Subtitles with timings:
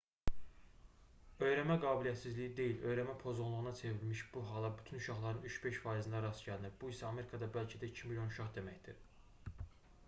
[1.47, 6.91] öyrənmə qabiliyyətsizliyi deyil öyrənmə pozğunluğuna çevrilmiş bu hala bütün uşaqların 3-5 faizində rast gəlinir bu
[6.97, 8.99] isə amerikada bəlkə də 2 milyon uşaq deməkdir